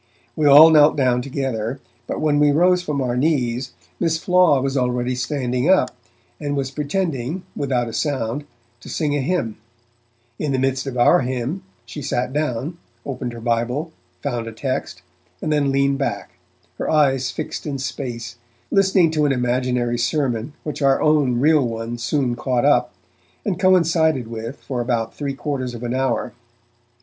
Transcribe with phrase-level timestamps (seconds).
[0.35, 4.75] We all knelt down together, but when we rose from our knees, Miss Flaw was
[4.75, 5.95] already standing up,
[6.39, 8.45] and was pretending, without a sound,
[8.79, 9.57] to sing a hymn;
[10.39, 13.91] in the midst of our hymn, she sat down, opened her Bible,
[14.23, 15.03] found a text,
[15.39, 16.31] and then leaned back,
[16.79, 18.37] her eyes fixed in space,
[18.71, 22.91] listening to an imaginary sermon which our own real one soon caught up,
[23.45, 26.33] and coincided with for about three quarters of an hour.